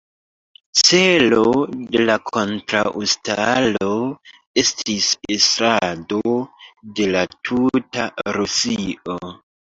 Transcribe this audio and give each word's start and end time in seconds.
Celo 0.77 1.41
de 2.05 2.13
kontraŭstaro 2.29 3.89
estis 4.61 5.09
estrado 5.35 6.21
de 7.01 7.05
la 7.17 7.21
tuta 7.51 8.07
Rusio. 8.39 9.19